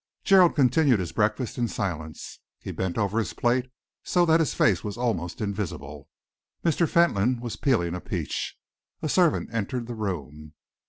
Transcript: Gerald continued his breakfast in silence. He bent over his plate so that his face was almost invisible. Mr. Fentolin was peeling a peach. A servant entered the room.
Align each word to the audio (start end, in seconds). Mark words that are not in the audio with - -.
Gerald 0.23 0.55
continued 0.55 0.99
his 0.99 1.11
breakfast 1.11 1.59
in 1.59 1.67
silence. 1.67 2.39
He 2.59 2.71
bent 2.71 2.97
over 2.97 3.19
his 3.19 3.33
plate 3.35 3.69
so 4.03 4.25
that 4.25 4.39
his 4.39 4.55
face 4.55 4.83
was 4.83 4.97
almost 4.97 5.41
invisible. 5.41 6.09
Mr. 6.65 6.89
Fentolin 6.89 7.39
was 7.39 7.55
peeling 7.55 7.93
a 7.93 8.01
peach. 8.01 8.57
A 9.03 9.07
servant 9.07 9.53
entered 9.53 9.85
the 9.85 9.93
room. 9.93 10.53